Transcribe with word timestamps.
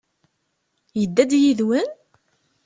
Yedda-d 0.99 1.31
yid-wen? 1.43 1.89